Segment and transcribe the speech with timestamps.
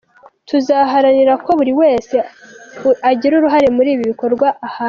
[0.49, 2.15] Tuzaharanira ko buri wese
[3.11, 4.79] ugira uruhare muri ibi bikorwa ahanwa.